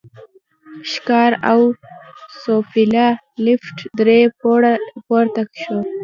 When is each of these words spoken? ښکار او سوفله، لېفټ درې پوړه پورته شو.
ښکار 0.91 1.31
او 1.51 1.59
سوفله، 2.43 3.07
لېفټ 3.45 3.77
درې 3.99 4.19
پوړه 4.39 4.73
پورته 5.05 5.41
شو. 5.61 5.77